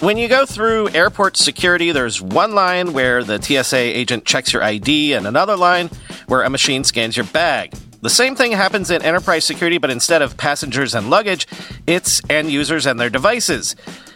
When 0.00 0.16
you 0.16 0.26
go 0.26 0.46
through 0.46 0.88
airport 0.88 1.36
security, 1.36 1.92
there's 1.92 2.20
one 2.20 2.56
line 2.56 2.92
where 2.92 3.22
the 3.22 3.40
TSA 3.40 3.76
agent 3.76 4.24
checks 4.24 4.52
your 4.52 4.62
ID 4.62 5.12
and 5.12 5.28
another 5.28 5.56
line 5.56 5.90
where 6.26 6.42
a 6.42 6.50
machine 6.50 6.82
scans 6.82 7.16
your 7.16 7.26
bag. 7.26 7.72
The 8.00 8.10
same 8.10 8.34
thing 8.34 8.50
happens 8.50 8.90
in 8.90 9.00
enterprise 9.02 9.44
security, 9.44 9.78
but 9.78 9.90
instead 9.90 10.22
of 10.22 10.36
passengers 10.36 10.96
and 10.96 11.08
luggage, 11.08 11.46
it's 11.86 12.20
end 12.28 12.50
users 12.50 12.84
and 12.84 12.98
their 12.98 13.10
devices. 13.10 13.76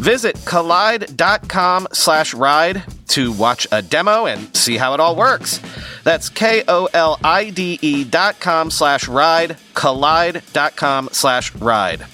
Visit 0.00 0.34
kolide.com 0.36 1.88
slash 1.92 2.32
ride 2.32 2.82
to 3.08 3.32
watch 3.32 3.66
a 3.70 3.82
demo 3.82 4.24
and 4.24 4.56
see 4.56 4.78
how 4.78 4.94
it 4.94 5.00
all 5.00 5.14
works. 5.14 5.60
That's 6.04 6.30
K-O-L-I-D-E 6.30 8.04
dot 8.04 8.40
com 8.40 8.70
slash 8.70 9.06
ride, 9.06 9.58
kolide.com 9.74 11.10
slash 11.12 11.54
ride. 11.54 12.06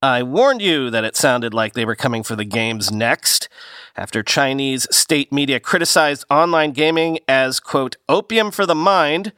I 0.00 0.22
warned 0.22 0.62
you 0.62 0.88
that 0.90 1.02
it 1.02 1.16
sounded 1.16 1.52
like 1.52 1.72
they 1.72 1.84
were 1.84 1.96
coming 1.96 2.22
for 2.22 2.36
the 2.36 2.44
games 2.44 2.92
next. 2.92 3.48
After 3.96 4.22
Chinese 4.22 4.86
state 4.92 5.32
media 5.32 5.58
criticized 5.58 6.24
online 6.30 6.70
gaming 6.70 7.18
as, 7.26 7.58
quote, 7.58 7.96
opium 8.08 8.52
for 8.52 8.66
the 8.66 8.74
mind, 8.76 9.32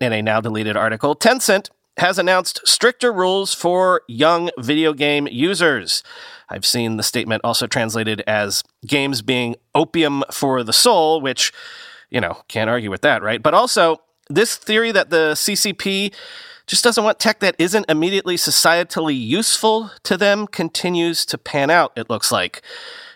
in 0.00 0.12
a 0.12 0.22
now 0.22 0.40
deleted 0.40 0.76
article, 0.76 1.14
Tencent 1.14 1.70
has 1.98 2.18
announced 2.18 2.60
stricter 2.64 3.12
rules 3.12 3.54
for 3.54 4.02
young 4.06 4.50
video 4.58 4.92
game 4.92 5.26
users. 5.30 6.02
I've 6.48 6.66
seen 6.66 6.96
the 6.96 7.02
statement 7.02 7.42
also 7.44 7.66
translated 7.66 8.22
as 8.26 8.62
games 8.86 9.22
being 9.22 9.56
opium 9.74 10.22
for 10.30 10.62
the 10.62 10.72
soul, 10.72 11.20
which, 11.20 11.52
you 12.10 12.20
know, 12.20 12.42
can't 12.48 12.70
argue 12.70 12.90
with 12.90 13.02
that, 13.02 13.22
right? 13.22 13.42
But 13.42 13.54
also, 13.54 14.02
this 14.28 14.56
theory 14.56 14.92
that 14.92 15.10
the 15.10 15.32
CCP 15.32 16.14
just 16.66 16.84
doesn't 16.84 17.04
want 17.04 17.18
tech 17.18 17.40
that 17.40 17.54
isn't 17.58 17.88
immediately 17.88 18.36
societally 18.36 19.18
useful 19.18 19.90
to 20.02 20.16
them 20.16 20.46
continues 20.46 21.24
to 21.26 21.38
pan 21.38 21.70
out, 21.70 21.92
it 21.96 22.10
looks 22.10 22.32
like. 22.32 22.62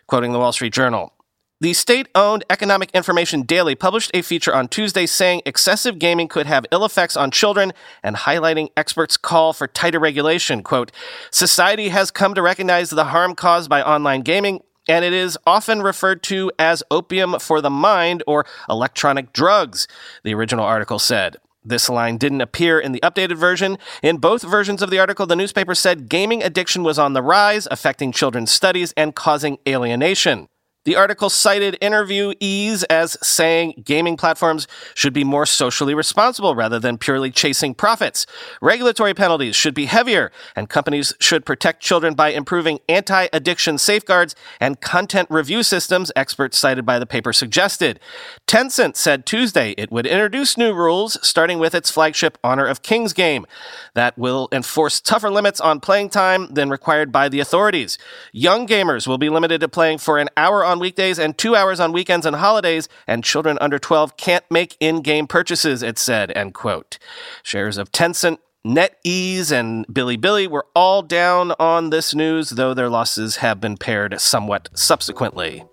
Quoting 0.07 0.33
the 0.33 0.39
Wall 0.39 0.53
Street 0.53 0.73
Journal. 0.73 1.13
The 1.63 1.75
state 1.75 2.09
owned 2.15 2.43
Economic 2.49 2.91
Information 2.93 3.43
Daily 3.43 3.75
published 3.75 4.11
a 4.15 4.23
feature 4.23 4.55
on 4.55 4.69
Tuesday 4.69 5.05
saying 5.05 5.43
excessive 5.45 5.99
gaming 5.99 6.27
could 6.27 6.47
have 6.47 6.65
ill 6.73 6.87
effects 6.87 7.19
on 7.19 7.31
children 7.31 7.75
and 8.03 8.17
highlighting 8.17 8.71
experts' 8.79 9.19
call 9.19 9.53
for 9.53 9.67
tighter 9.67 9.99
regulation. 10.01 10.63
Quote, 10.63 10.91
Society 11.31 11.91
has 11.91 12.11
come 12.11 12.33
to 12.33 12.41
recognize 12.41 12.89
the 12.89 13.05
harm 13.05 13.35
caused 13.35 13.69
by 13.69 13.83
online 13.83 14.23
gaming, 14.23 14.63
and 14.89 15.05
it 15.05 15.13
is 15.13 15.37
often 15.47 15.83
referred 15.83 16.23
to 16.23 16.51
as 16.59 16.83
opium 16.91 17.39
for 17.39 17.61
the 17.61 17.69
mind 17.69 18.23
or 18.27 18.47
electronic 18.67 19.35
drugs, 19.35 19.87
the 20.25 20.33
original 20.33 20.65
article 20.65 20.99
said. 20.99 21.37
This 21.63 21.91
line 21.91 22.17
didn't 22.17 22.41
appear 22.41 22.81
in 22.81 22.93
the 22.93 23.01
updated 23.01 23.37
version. 23.37 23.77
In 24.03 24.17
both 24.17 24.41
versions 24.41 24.81
of 24.81 24.89
the 24.89 24.99
article, 24.99 25.27
the 25.27 25.37
newspaper 25.37 25.75
said 25.75 26.09
gaming 26.09 26.43
addiction 26.43 26.85
was 26.85 26.99
on 26.99 27.13
the 27.13 27.23
rise, 27.23 27.69
affecting 27.71 28.13
children's 28.13 28.51
studies 28.51 28.95
and 28.97 29.15
causing 29.15 29.59
alienation. 29.69 30.49
The 30.87 30.97
article 30.97 31.29
cited 31.29 31.77
interviewees 31.83 32.85
as 32.89 33.19
saying 33.23 33.83
gaming 33.85 34.17
platforms 34.17 34.67
should 34.95 35.13
be 35.13 35.25
more 35.25 35.45
socially 35.45 35.93
responsible 35.93 36.55
rather 36.55 36.79
than 36.79 36.97
purely 36.97 37.31
chasing 37.31 37.75
profits. 37.75 38.25
Regulatory 38.63 39.13
penalties 39.13 39.55
should 39.55 39.75
be 39.75 39.85
heavier, 39.85 40.33
and 40.57 40.71
companies 40.71 41.13
should 41.21 41.45
protect 41.45 41.83
children 41.83 42.15
by 42.15 42.31
improving 42.31 42.79
anti 42.89 43.29
addiction 43.31 43.77
safeguards 43.77 44.35
and 44.59 44.81
content 44.81 45.29
review 45.31 45.63
systems, 45.63 46.11
experts 46.17 46.57
cited 46.57 46.87
by 46.87 46.99
the 46.99 47.05
paper 47.05 47.35
suggested. 47.35 48.01
Tencent 48.47 48.97
said 48.97 49.27
Tuesday 49.27 49.75
it 49.77 49.93
would 49.93 50.07
introduce 50.07 50.57
new 50.57 50.73
rules, 50.73 51.19
starting 51.21 51.59
with 51.59 51.75
its 51.75 51.91
flagship 51.91 52.39
Honor 52.43 52.65
of 52.65 52.81
Kings 52.81 53.13
game, 53.13 53.45
that 53.93 54.17
will 54.17 54.49
enforce 54.51 54.99
tougher 54.99 55.31
limits 55.31 55.61
on 55.61 55.79
playing 55.79 56.09
time 56.09 56.47
than 56.55 56.71
required 56.71 57.13
by 57.13 57.29
the 57.29 57.41
authorities. 57.41 57.99
Young 58.33 58.67
gamers 58.67 59.07
will 59.07 59.19
be 59.19 59.29
limited 59.29 59.61
to 59.61 59.69
playing 59.69 59.99
for 59.99 60.17
an 60.17 60.31
hour 60.39 60.70
on 60.71 60.79
weekdays 60.79 61.19
and 61.19 61.37
two 61.37 61.55
hours 61.55 61.81
on 61.81 61.93
weekends 61.93 62.25
and 62.25 62.37
holidays, 62.37 62.89
and 63.07 63.23
children 63.23 63.59
under 63.61 63.79
12 63.79 64.17
can't 64.17 64.45
make 64.51 64.77
in-game 64.81 65.27
purchases, 65.27 65.83
it 65.83 65.99
said, 65.99 66.33
end 66.37 66.55
quote. 66.55 66.99
Shares 67.43 67.77
of 67.77 67.93
Tencent, 67.93 68.39
NetEase, 68.67 69.51
and 69.53 69.87
Bilibili 69.89 70.49
were 70.49 70.67
all 70.75 71.03
down 71.03 71.53
on 71.59 71.91
this 71.91 72.15
news, 72.15 72.51
though 72.51 72.73
their 72.73 72.89
losses 72.89 73.37
have 73.37 73.61
been 73.61 73.77
pared 73.77 74.21
somewhat 74.21 74.69
subsequently. 74.75 75.65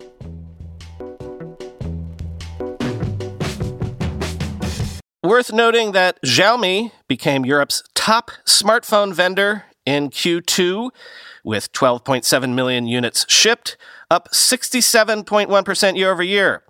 Worth 5.22 5.52
noting 5.52 5.92
that 5.92 6.18
Xiaomi 6.22 6.92
became 7.06 7.44
Europe's 7.44 7.82
top 7.94 8.30
smartphone 8.46 9.12
vendor 9.12 9.64
in 9.84 10.10
Q2 10.10 10.90
with 11.44 11.72
12.7 11.72 12.54
million 12.54 12.86
units 12.86 13.26
shipped, 13.28 13.76
up 14.10 14.28
67.1% 14.30 15.96
year 15.96 16.10
over 16.10 16.22
year. 16.22 16.62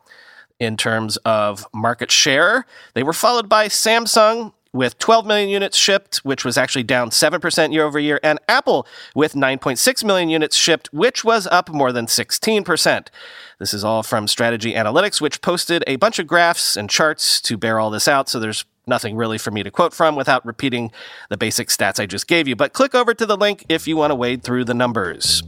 In 0.59 0.77
terms 0.77 1.17
of 1.19 1.67
market 1.73 2.11
share, 2.11 2.67
they 2.95 3.03
were 3.03 3.13
followed 3.13 3.49
by 3.49 3.69
Samsung 3.69 4.53
with 4.73 4.99
12 4.99 5.25
million 5.25 5.49
units 5.49 5.77
shipped, 5.77 6.19
which 6.19 6.45
was 6.45 6.59
actually 6.59 6.83
down 6.83 7.11
7% 7.11 7.73
year 7.73 7.85
over 7.85 7.99
year, 7.99 8.21
and 8.23 8.39
Apple 8.49 8.87
with 9.15 9.35
9.6 9.35 10.05
million 10.05 10.29
units 10.29 10.57
shipped, 10.57 10.93
which 10.93 11.25
was 11.25 11.47
up 11.47 11.69
more 11.71 11.93
than 11.93 12.07
16%. 12.07 13.09
This 13.59 13.73
is 13.73 13.85
all 13.85 14.03
from 14.03 14.29
Strategy 14.29 14.75
Analytics, 14.75 15.21
which 15.21 15.41
posted 15.41 15.85
a 15.87 15.97
bunch 15.97 16.19
of 16.19 16.27
graphs 16.27 16.77
and 16.77 16.91
charts 16.91 17.41
to 17.43 17.57
bear 17.57 17.79
all 17.81 17.91
this 17.91 18.09
out, 18.09 18.29
so 18.29 18.39
there's 18.39 18.65
nothing 18.87 19.17
really 19.17 19.39
for 19.39 19.51
me 19.51 19.63
to 19.63 19.71
quote 19.71 19.95
from 19.95 20.17
without 20.17 20.45
repeating 20.45 20.91
the 21.29 21.37
basic 21.37 21.69
stats 21.69 22.01
I 22.01 22.07
just 22.07 22.27
gave 22.27 22.49
you. 22.49 22.57
But 22.57 22.73
click 22.73 22.95
over 22.95 23.15
to 23.15 23.27
the 23.27 23.37
link 23.37 23.65
if 23.69 23.87
you 23.87 23.97
want 23.97 24.11
to 24.11 24.15
wade 24.15 24.43
through 24.43 24.65
the 24.65 24.75
numbers. 24.75 25.43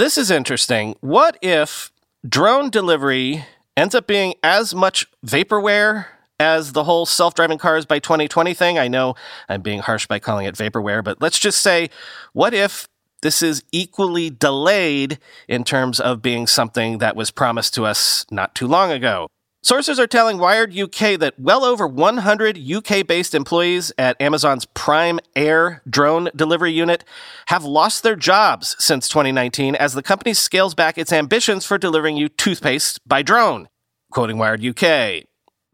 This 0.00 0.16
is 0.16 0.30
interesting. 0.30 0.96
What 1.02 1.36
if 1.42 1.92
drone 2.26 2.70
delivery 2.70 3.44
ends 3.76 3.94
up 3.94 4.06
being 4.06 4.32
as 4.42 4.74
much 4.74 5.06
vaporware 5.26 6.06
as 6.38 6.72
the 6.72 6.84
whole 6.84 7.04
self 7.04 7.34
driving 7.34 7.58
cars 7.58 7.84
by 7.84 7.98
2020 7.98 8.54
thing? 8.54 8.78
I 8.78 8.88
know 8.88 9.14
I'm 9.46 9.60
being 9.60 9.80
harsh 9.80 10.06
by 10.06 10.18
calling 10.18 10.46
it 10.46 10.54
vaporware, 10.54 11.04
but 11.04 11.20
let's 11.20 11.38
just 11.38 11.60
say, 11.60 11.90
what 12.32 12.54
if 12.54 12.88
this 13.20 13.42
is 13.42 13.62
equally 13.72 14.30
delayed 14.30 15.18
in 15.46 15.64
terms 15.64 16.00
of 16.00 16.22
being 16.22 16.46
something 16.46 16.96
that 16.96 17.14
was 17.14 17.30
promised 17.30 17.74
to 17.74 17.84
us 17.84 18.24
not 18.30 18.54
too 18.54 18.66
long 18.66 18.90
ago. 18.90 19.28
Sources 19.62 20.00
are 20.00 20.06
telling 20.06 20.38
Wired 20.38 20.76
UK 20.76 21.18
that 21.18 21.34
well 21.38 21.66
over 21.66 21.86
100 21.86 22.58
UK 22.58 23.06
based 23.06 23.34
employees 23.34 23.92
at 23.98 24.18
Amazon's 24.18 24.64
Prime 24.64 25.20
Air 25.36 25.82
drone 25.88 26.30
delivery 26.34 26.72
unit 26.72 27.04
have 27.48 27.62
lost 27.62 28.02
their 28.02 28.16
jobs 28.16 28.74
since 28.78 29.06
2019 29.06 29.74
as 29.74 29.92
the 29.92 30.02
company 30.02 30.32
scales 30.32 30.74
back 30.74 30.96
its 30.96 31.12
ambitions 31.12 31.66
for 31.66 31.76
delivering 31.76 32.16
you 32.16 32.30
toothpaste 32.30 33.06
by 33.06 33.20
drone. 33.20 33.68
Quoting 34.10 34.38
Wired 34.38 34.64
UK. 34.64 35.29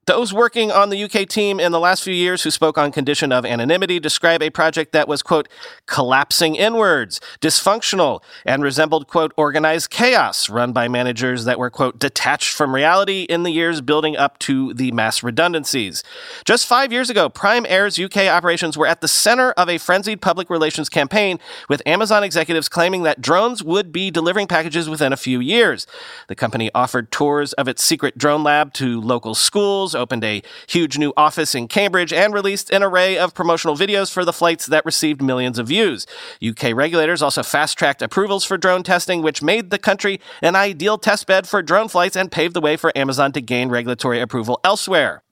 Those 0.06 0.32
working 0.32 0.70
on 0.70 0.90
the 0.90 1.02
UK 1.02 1.28
team 1.28 1.58
in 1.58 1.72
the 1.72 1.80
last 1.80 2.04
few 2.04 2.14
years 2.14 2.44
who 2.44 2.52
spoke 2.52 2.78
on 2.78 2.92
condition 2.92 3.32
of 3.32 3.44
anonymity 3.44 3.98
describe 3.98 4.40
a 4.40 4.50
project 4.50 4.92
that 4.92 5.08
was, 5.08 5.20
quote, 5.20 5.48
collapsing 5.86 6.54
inwards, 6.54 7.20
dysfunctional, 7.40 8.22
and 8.44 8.62
resembled, 8.62 9.08
quote, 9.08 9.32
organized 9.36 9.90
chaos 9.90 10.48
run 10.48 10.72
by 10.72 10.86
managers 10.86 11.44
that 11.46 11.58
were, 11.58 11.70
quote, 11.70 11.98
detached 11.98 12.54
from 12.54 12.72
reality 12.72 13.22
in 13.22 13.42
the 13.42 13.50
years 13.50 13.80
building 13.80 14.16
up 14.16 14.38
to 14.38 14.72
the 14.74 14.92
mass 14.92 15.24
redundancies. 15.24 16.04
Just 16.44 16.66
five 16.66 16.92
years 16.92 17.10
ago, 17.10 17.28
Prime 17.28 17.66
Air's 17.68 17.98
UK 17.98 18.28
operations 18.28 18.78
were 18.78 18.86
at 18.86 19.00
the 19.00 19.08
center 19.08 19.50
of 19.52 19.68
a 19.68 19.76
frenzied 19.76 20.20
public 20.20 20.48
relations 20.48 20.88
campaign 20.88 21.40
with 21.68 21.82
Amazon 21.84 22.22
executives 22.22 22.68
claiming 22.68 23.02
that 23.02 23.20
drones 23.20 23.64
would 23.64 23.90
be 23.90 24.12
delivering 24.12 24.46
packages 24.46 24.88
within 24.88 25.12
a 25.12 25.16
few 25.16 25.40
years. 25.40 25.84
The 26.28 26.36
company 26.36 26.70
offered 26.76 27.10
tours 27.10 27.54
of 27.54 27.66
its 27.66 27.82
secret 27.82 28.16
drone 28.16 28.44
lab 28.44 28.72
to 28.74 29.00
local 29.00 29.34
schools, 29.34 29.95
opened 29.96 30.22
a 30.22 30.42
huge 30.68 30.98
new 30.98 31.12
office 31.16 31.54
in 31.54 31.66
Cambridge, 31.68 32.12
and 32.12 32.32
released 32.32 32.70
an 32.70 32.82
array 32.82 33.18
of 33.18 33.34
promotional 33.34 33.76
videos 33.76 34.12
for 34.12 34.24
the 34.24 34.32
flights 34.32 34.66
that 34.66 34.84
received 34.84 35.22
millions 35.22 35.58
of 35.58 35.66
views. 35.66 36.06
UK 36.46 36.72
regulators 36.74 37.22
also 37.22 37.42
fast 37.42 37.76
tracked 37.76 38.02
approvals 38.02 38.44
for 38.44 38.56
drone 38.56 38.82
testing, 38.82 39.22
which 39.22 39.42
made 39.42 39.70
the 39.70 39.78
country 39.78 40.20
an 40.42 40.54
ideal 40.54 40.98
testbed 40.98 41.46
for 41.46 41.62
drone 41.62 41.88
flights 41.88 42.16
and 42.16 42.30
paved 42.30 42.54
the 42.54 42.60
way 42.60 42.76
for 42.76 42.96
Amazon 42.96 43.32
to 43.32 43.40
gain 43.40 43.68
regulatory 43.68 44.20
approval 44.20 44.60
elsewhere. 44.62 45.22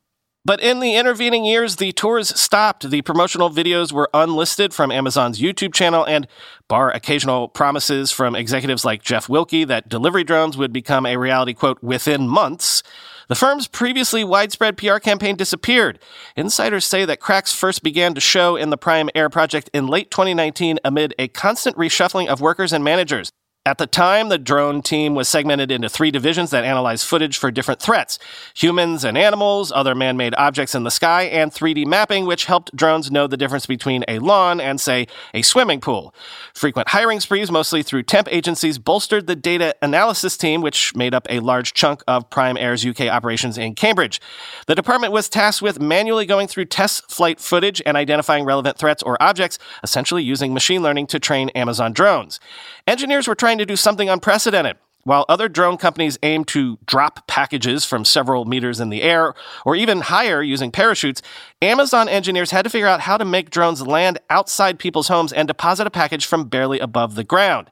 But 0.47 0.61
in 0.61 0.80
the 0.80 0.94
intervening 0.94 1.47
years, 1.47 1.76
the 1.76 1.92
tours 1.92 2.38
stopped. 2.38 2.90
The 2.90 3.00
promotional 3.00 3.49
videos 3.49 3.92
were 3.92 4.11
unlisted 4.12 4.75
from 4.75 4.92
Amazon's 4.92 5.40
YouTube 5.40 5.73
channel, 5.73 6.04
and 6.04 6.28
bar 6.68 6.90
occasional 6.90 7.49
promises 7.49 8.12
from 8.12 8.35
executives 8.35 8.85
like 8.85 9.02
Jeff 9.02 9.26
Wilke 9.26 9.66
that 9.66 9.88
delivery 9.88 10.23
drones 10.23 10.59
would 10.59 10.71
become 10.71 11.06
a 11.06 11.16
reality, 11.16 11.54
quote, 11.54 11.83
within 11.83 12.28
months. 12.28 12.83
The 13.28 13.35
firm's 13.35 13.69
previously 13.69 14.23
widespread 14.23 14.76
PR 14.76 14.99
campaign 14.99 15.37
disappeared. 15.37 15.99
Insiders 16.37 16.85
say 16.85 17.04
that 17.07 17.21
cracks 17.21 17.54
first 17.54 17.83
began 17.83 18.14
to 18.14 18.21
show 18.21 18.57
in 18.57 18.69
the 18.69 18.76
Prime 18.76 19.09
Air 19.14 19.31
project 19.31 19.71
in 19.73 19.87
late 19.87 20.11
2019 20.11 20.78
amid 20.85 21.14
a 21.19 21.28
constant 21.28 21.76
reshuffling 21.76 22.26
of 22.26 22.43
workers 22.43 22.73
and 22.73 22.85
managers. 22.85 23.31
At 23.66 23.78
the 23.78 23.87
time, 23.87 24.28
the 24.28 24.37
drone 24.37 24.83
team 24.83 25.14
was 25.14 25.26
segmented 25.26 25.71
into 25.71 25.88
three 25.88 26.11
divisions 26.11 26.50
that 26.50 26.64
analyzed 26.64 27.06
footage 27.06 27.38
for 27.38 27.50
different 27.50 27.80
threats 27.80 28.18
humans 28.52 29.04
and 29.04 29.16
animals, 29.16 29.73
other 29.73 29.94
man 29.94 30.18
made 30.18 30.35
objects 30.35 30.75
in 30.75 30.85
the 30.85 30.90
sky, 30.90 31.23
and 31.23 31.50
3D 31.50 31.87
mapping, 31.87 32.26
which 32.26 32.44
helped 32.44 32.76
drones 32.76 33.11
know 33.11 33.26
the 33.26 33.38
difference 33.38 33.64
between 33.64 34.04
a 34.06 34.18
lawn 34.18 34.61
and, 34.61 34.78
say, 34.83 35.06
a 35.33 35.40
swimming 35.40 35.80
pool. 35.80 36.14
Frequent 36.52 36.88
hiring 36.88 37.21
sprees, 37.21 37.50
mostly 37.50 37.83
through 37.83 38.02
temp 38.02 38.28
agencies, 38.30 38.76
bolstered 38.76 39.26
the 39.26 39.35
data 39.35 39.75
analysis 39.80 40.37
team, 40.37 40.61
which 40.61 40.94
made 40.94 41.14
up 41.14 41.26
a 41.30 41.40
large 41.40 41.73
chunk 41.73 42.02
of 42.06 42.28
Prime 42.28 42.59
Air's 42.59 42.85
UK 42.85 43.06
operations 43.06 43.56
in 43.56 43.75
Cambridge. 43.75 44.21
The 44.66 44.75
department 44.75 45.14
was 45.14 45.30
tasked 45.30 45.62
with 45.62 45.80
manually 45.80 46.26
going 46.26 46.49
through 46.49 46.66
test 46.66 47.11
flight 47.11 47.40
footage 47.40 47.80
and 47.87 47.97
identifying 47.97 48.44
relevant 48.44 48.76
threats 48.76 49.02
or 49.02 49.16
objects, 49.23 49.59
essentially 49.83 50.23
using 50.23 50.52
machine 50.52 50.83
learning 50.83 51.06
to 51.06 51.18
train 51.18 51.49
Amazon 51.50 51.94
drones. 51.94 52.40
Engineers 52.87 53.26
were 53.26 53.35
trying 53.35 53.54
trying 53.55 53.59
to 53.61 53.73
do 53.73 53.77
something 53.77 54.09
unprecedented. 54.09 54.77
While 55.05 55.27
other 55.29 55.49
drone 55.49 55.77
companies 55.77 56.19
aim 56.25 56.45
to 56.47 56.77
drop 56.87 57.29
packages 57.29 57.85
from 57.85 58.05
several 58.05 58.47
meters 58.47 58.81
in 58.81 58.89
the 58.89 59.03
air 59.03 59.35
or 59.65 59.77
even 59.77 60.01
higher 60.01 60.43
using 60.43 60.73
parachutes, 60.73 61.23
Amazon 61.63 62.09
engineers 62.09 62.51
had 62.51 62.63
to 62.63 62.71
figure 62.71 62.89
out 62.89 63.03
how 63.03 63.17
to 63.17 63.25
make 63.25 63.51
drones 63.51 63.87
land 63.87 64.19
outside 64.29 64.81
people's 64.81 65.07
homes 65.07 65.33
and 65.33 65.47
deposit 65.47 65.87
a 65.87 65.91
package 65.91 66.27
from 66.27 66.49
barely 66.49 66.81
above 66.81 67.15
the 67.15 67.23
ground. 67.23 67.71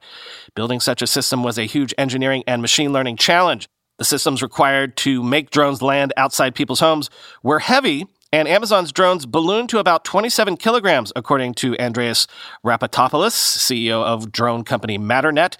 Building 0.55 0.79
such 0.79 1.01
a 1.01 1.07
system 1.07 1.43
was 1.43 1.57
a 1.57 1.65
huge 1.65 1.93
engineering 1.97 2.45
and 2.47 2.61
machine 2.61 2.93
learning 2.93 3.17
challenge. 3.17 3.67
The 3.97 4.05
systems 4.05 4.41
required 4.41 4.95
to 4.97 5.21
make 5.21 5.49
drones 5.49 5.81
land 5.81 6.13
outside 6.15 6.55
people's 6.55 6.79
homes 6.79 7.09
were 7.41 7.59
heavy 7.59 8.05
and 8.33 8.47
Amazon's 8.47 8.91
drones 8.91 9.27
ballooned 9.27 9.69
to 9.69 9.77
about 9.77 10.03
27 10.03 10.57
kilograms, 10.57 11.13
according 11.15 11.53
to 11.53 11.77
Andreas 11.79 12.25
Raptopoulos, 12.65 13.35
CEO 13.35 14.03
of 14.03 14.31
drone 14.31 14.63
company 14.63 14.97
Matternet, 14.97 15.55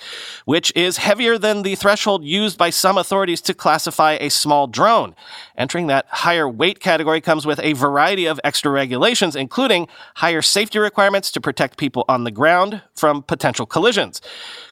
which 0.46 0.74
is 0.76 0.98
heavier 0.98 1.38
than 1.38 1.62
the 1.62 1.76
threshold 1.76 2.26
used 2.26 2.58
by 2.58 2.72
some 2.72 2.98
authorities 2.98 3.42
to 3.42 3.54
classify 3.54 4.18
a 4.20 4.30
small 4.30 4.66
drone. 4.66 5.14
Entering 5.56 5.86
that 5.86 6.08
higher 6.10 6.50
weight 6.50 6.80
category 6.80 7.22
comes 7.22 7.46
with 7.46 7.60
a 7.60 7.74
variety 7.74 8.26
of 8.26 8.40
extra 8.44 8.72
regulations, 8.72 9.36
including 9.36 9.88
higher 10.16 10.42
safety 10.42 10.80
requirements 10.80 11.30
to 11.30 11.40
protect 11.40 11.78
people 11.78 12.04
on 12.10 12.24
the 12.24 12.32
ground 12.32 12.82
from 12.96 13.22
potential 13.22 13.68
collisions. 13.68 14.20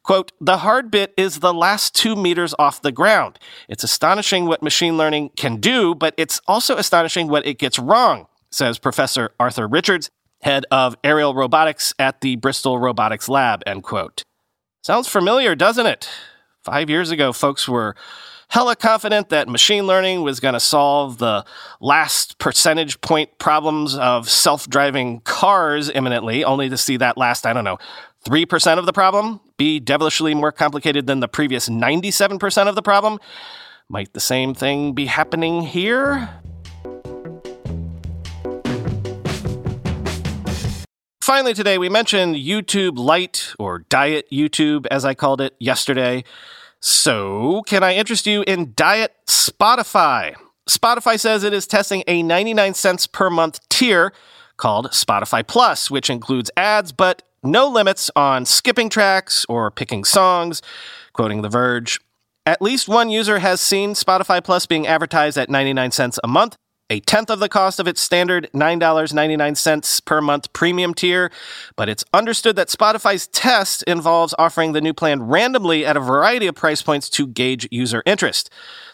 Quote, 0.01 0.31
the 0.41 0.57
hard 0.57 0.89
bit 0.89 1.13
is 1.15 1.39
the 1.39 1.53
last 1.53 1.93
two 1.93 2.15
meters 2.15 2.55
off 2.57 2.81
the 2.81 2.91
ground. 2.91 3.37
It's 3.69 3.83
astonishing 3.83 4.47
what 4.47 4.63
machine 4.63 4.97
learning 4.97 5.29
can 5.37 5.57
do, 5.57 5.93
but 5.93 6.15
it's 6.17 6.41
also 6.47 6.77
astonishing 6.77 7.27
what 7.27 7.45
it 7.45 7.59
gets 7.59 7.77
wrong, 7.91 8.27
says 8.49 8.79
Professor 8.79 9.31
Arthur 9.37 9.67
Richards, 9.67 10.09
head 10.41 10.65
of 10.71 10.95
aerial 11.03 11.35
robotics 11.35 11.93
at 11.99 12.21
the 12.21 12.37
Bristol 12.37 12.79
Robotics 12.79 13.27
Lab, 13.27 13.61
end 13.67 13.83
quote. 13.83 14.23
Sounds 14.81 15.09
familiar, 15.09 15.55
doesn't 15.55 15.85
it? 15.85 16.09
Five 16.63 16.89
years 16.89 17.11
ago, 17.11 17.33
folks 17.33 17.67
were 17.67 17.95
hella 18.47 18.77
confident 18.77 19.27
that 19.29 19.49
machine 19.49 19.87
learning 19.87 20.23
was 20.23 20.39
going 20.39 20.53
to 20.53 20.59
solve 20.59 21.17
the 21.17 21.43
last 21.81 22.37
percentage 22.37 23.01
point 23.01 23.37
problems 23.39 23.97
of 23.97 24.29
self 24.29 24.69
driving 24.69 25.19
cars 25.21 25.89
imminently, 25.89 26.45
only 26.45 26.69
to 26.69 26.77
see 26.77 26.95
that 26.95 27.17
last, 27.17 27.45
I 27.45 27.51
don't 27.51 27.65
know, 27.65 27.77
3% 28.25 28.77
of 28.77 28.85
the 28.85 28.93
problem 28.93 29.41
be 29.57 29.81
devilishly 29.81 30.33
more 30.33 30.53
complicated 30.53 31.07
than 31.07 31.19
the 31.19 31.27
previous 31.27 31.67
97% 31.67 32.67
of 32.67 32.75
the 32.75 32.81
problem? 32.81 33.19
Might 33.89 34.13
the 34.13 34.21
same 34.21 34.53
thing 34.53 34.93
be 34.93 35.07
happening 35.07 35.63
here? 35.63 36.29
Finally, 41.31 41.53
today 41.53 41.77
we 41.77 41.87
mentioned 41.87 42.35
YouTube 42.35 42.97
Lite, 42.97 43.55
or 43.57 43.85
Diet 43.87 44.29
YouTube 44.33 44.85
as 44.91 45.05
I 45.05 45.13
called 45.13 45.39
it 45.39 45.55
yesterday. 45.59 46.25
So, 46.81 47.63
can 47.65 47.83
I 47.83 47.93
interest 47.93 48.27
you 48.27 48.43
in 48.47 48.73
Diet 48.75 49.15
Spotify? 49.27 50.35
Spotify 50.69 51.17
says 51.17 51.45
it 51.45 51.53
is 51.53 51.67
testing 51.67 52.03
a 52.05 52.21
99 52.21 52.73
cents 52.73 53.07
per 53.07 53.29
month 53.29 53.61
tier 53.69 54.11
called 54.57 54.87
Spotify 54.87 55.47
Plus, 55.47 55.89
which 55.89 56.09
includes 56.09 56.51
ads 56.57 56.91
but 56.91 57.23
no 57.41 57.65
limits 57.65 58.11
on 58.13 58.45
skipping 58.45 58.89
tracks 58.89 59.45
or 59.47 59.71
picking 59.71 60.03
songs. 60.03 60.61
Quoting 61.13 61.43
The 61.43 61.49
Verge, 61.49 62.01
at 62.45 62.61
least 62.61 62.89
one 62.89 63.09
user 63.09 63.39
has 63.39 63.61
seen 63.61 63.93
Spotify 63.93 64.43
Plus 64.43 64.65
being 64.65 64.85
advertised 64.85 65.37
at 65.37 65.49
99 65.49 65.91
cents 65.91 66.19
a 66.25 66.27
month, 66.27 66.57
a 66.91 66.99
tenth 66.99 67.29
of 67.29 67.39
the 67.39 67.47
cost 67.47 67.79
of 67.79 67.87
its 67.87 68.01
standard 68.01 68.49
$9.99 68.53 70.03
per 70.03 70.19
month 70.19 70.51
premium 70.51 70.93
tier, 70.93 71.31
but 71.77 71.87
it's 71.87 72.03
understood 72.13 72.57
that 72.57 72.67
Spotify's 72.67 73.27
test 73.27 73.81
involves 73.83 74.35
offering 74.37 74.73
the 74.73 74.81
new 74.81 74.93
plan 74.93 75.23
randomly 75.23 75.85
at 75.85 75.95
a 75.95 76.01
variety 76.01 76.47
of 76.47 76.55
price 76.55 76.81
points 76.81 77.09
to 77.11 77.27
gauge 77.27 77.65
user 77.71 78.03
interest. 78.05 78.49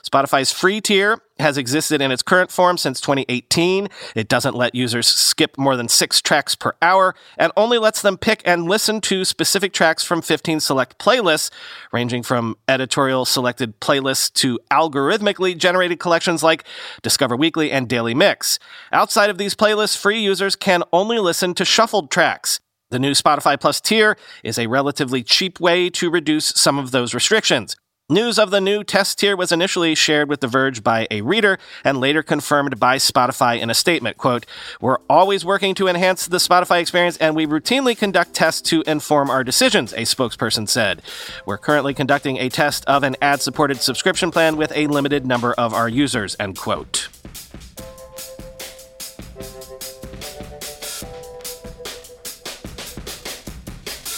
Spotify's 0.07 0.51
free 0.51 0.79
tier 0.79 1.19
has 1.39 1.57
existed 1.57 2.01
in 2.01 2.11
its 2.11 2.23
current 2.23 2.51
form 2.51 2.77
since 2.77 3.01
2018. 3.01 3.89
It 4.15 4.27
doesn't 4.29 4.55
let 4.55 4.73
users 4.73 5.07
skip 5.07 5.57
more 5.57 5.75
than 5.75 5.89
six 5.89 6.21
tracks 6.21 6.55
per 6.55 6.73
hour 6.81 7.13
and 7.37 7.51
only 7.57 7.77
lets 7.77 8.01
them 8.01 8.17
pick 8.17 8.41
and 8.45 8.65
listen 8.65 9.01
to 9.01 9.25
specific 9.25 9.73
tracks 9.73 10.03
from 10.03 10.21
15 10.21 10.59
select 10.61 10.97
playlists, 10.97 11.51
ranging 11.91 12.23
from 12.23 12.57
editorial 12.67 13.25
selected 13.25 13.79
playlists 13.81 14.31
to 14.33 14.59
algorithmically 14.71 15.57
generated 15.57 15.99
collections 15.99 16.41
like 16.41 16.63
Discover 17.01 17.35
Weekly 17.35 17.71
and 17.71 17.89
Daily 17.89 18.13
Mix. 18.13 18.59
Outside 18.91 19.29
of 19.29 19.37
these 19.37 19.55
playlists, 19.55 19.97
free 19.97 20.19
users 20.19 20.55
can 20.55 20.83
only 20.93 21.19
listen 21.19 21.53
to 21.55 21.65
shuffled 21.65 22.09
tracks. 22.09 22.59
The 22.89 22.99
new 22.99 23.11
Spotify 23.11 23.59
Plus 23.59 23.81
tier 23.81 24.17
is 24.43 24.57
a 24.57 24.67
relatively 24.67 25.21
cheap 25.21 25.59
way 25.59 25.89
to 25.89 26.09
reduce 26.09 26.45
some 26.45 26.79
of 26.79 26.91
those 26.91 27.13
restrictions. 27.13 27.75
News 28.09 28.39
of 28.39 28.51
the 28.51 28.61
new 28.61 28.85
test 28.85 29.19
tier 29.19 29.35
was 29.35 29.51
initially 29.51 29.93
shared 29.93 30.29
with 30.29 30.39
The 30.39 30.47
Verge 30.47 30.81
by 30.81 31.09
a 31.11 31.19
reader 31.19 31.59
and 31.83 31.99
later 31.99 32.23
confirmed 32.23 32.79
by 32.79 32.95
Spotify 32.95 33.59
in 33.59 33.69
a 33.69 33.73
statement. 33.73 34.15
Quote, 34.15 34.45
We're 34.79 34.99
always 35.09 35.43
working 35.43 35.75
to 35.75 35.89
enhance 35.89 36.25
the 36.25 36.37
Spotify 36.37 36.79
experience 36.79 37.17
and 37.17 37.35
we 37.35 37.45
routinely 37.45 37.97
conduct 37.97 38.33
tests 38.33 38.61
to 38.69 38.81
inform 38.87 39.29
our 39.29 39.43
decisions, 39.43 39.91
a 39.91 40.03
spokesperson 40.03 40.69
said. 40.69 41.01
We're 41.45 41.57
currently 41.57 41.93
conducting 41.93 42.37
a 42.37 42.47
test 42.47 42.85
of 42.85 43.03
an 43.03 43.17
ad 43.21 43.41
supported 43.41 43.81
subscription 43.81 44.31
plan 44.31 44.55
with 44.55 44.71
a 44.73 44.87
limited 44.87 45.25
number 45.25 45.51
of 45.55 45.73
our 45.73 45.89
users, 45.89 46.37
end 46.39 46.57
quote. 46.57 47.09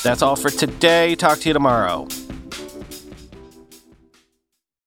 That's 0.03 0.21
all 0.21 0.35
for 0.35 0.51
today. 0.51 1.15
Talk 1.15 1.39
to 1.39 1.49
you 1.49 1.53
tomorrow. 1.53 2.07